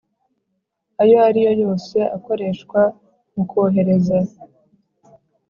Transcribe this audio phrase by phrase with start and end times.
[1.01, 2.81] Ayo ari yo yose akoreshwa
[3.33, 4.17] mu kohereza